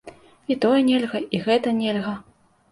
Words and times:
І 0.53 0.57
тое 0.63 0.79
нельга, 0.87 1.23
і 1.37 1.43
гэта 1.45 1.77
нельга. 1.85 2.19